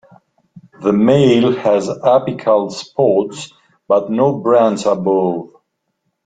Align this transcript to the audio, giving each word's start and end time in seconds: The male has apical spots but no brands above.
The 0.81 0.91
male 0.93 1.51
has 1.57 1.87
apical 1.87 2.71
spots 2.71 3.53
but 3.87 4.09
no 4.09 4.33
brands 4.39 4.87
above. 4.87 5.51